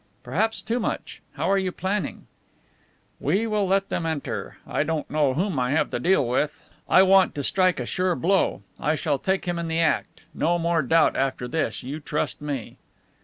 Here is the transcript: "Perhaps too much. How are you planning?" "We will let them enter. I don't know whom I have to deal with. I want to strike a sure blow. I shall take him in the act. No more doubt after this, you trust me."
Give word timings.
"Perhaps 0.23 0.63
too 0.63 0.79
much. 0.79 1.21
How 1.33 1.47
are 1.51 1.59
you 1.59 1.71
planning?" 1.71 2.25
"We 3.19 3.45
will 3.45 3.67
let 3.67 3.89
them 3.89 4.07
enter. 4.07 4.57
I 4.65 4.81
don't 4.81 5.07
know 5.11 5.35
whom 5.35 5.59
I 5.59 5.73
have 5.73 5.91
to 5.91 5.99
deal 5.99 6.27
with. 6.27 6.67
I 6.89 7.03
want 7.03 7.35
to 7.35 7.43
strike 7.43 7.79
a 7.79 7.85
sure 7.85 8.15
blow. 8.15 8.63
I 8.79 8.95
shall 8.95 9.19
take 9.19 9.45
him 9.45 9.59
in 9.59 9.67
the 9.67 9.77
act. 9.79 10.21
No 10.33 10.57
more 10.57 10.81
doubt 10.81 11.15
after 11.15 11.47
this, 11.47 11.83
you 11.83 11.99
trust 11.99 12.41
me." 12.41 12.77